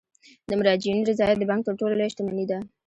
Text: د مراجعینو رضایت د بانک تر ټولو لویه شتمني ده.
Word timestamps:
د 0.49 0.51
مراجعینو 0.59 1.07
رضایت 1.11 1.37
د 1.39 1.43
بانک 1.49 1.61
تر 1.67 1.73
ټولو 1.79 1.93
لویه 1.99 2.11
شتمني 2.13 2.45
ده. 2.51 2.57